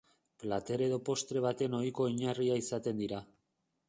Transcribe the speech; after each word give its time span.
Plater 0.43 0.81
edo 0.85 0.95
postre 1.09 1.43
baten 1.47 1.75
ohiko 1.81 2.07
oinarria 2.13 2.57
izaten 2.63 3.03
dira. 3.03 3.21